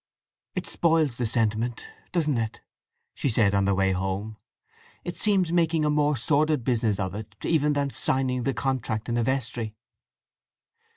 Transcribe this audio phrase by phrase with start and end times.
[0.55, 2.61] "It spoils the sentiment, doesn't it!"
[3.13, 4.37] she said on their way home.
[5.03, 9.17] "It seems making a more sordid business of it even than signing the contract in
[9.17, 9.75] a vestry.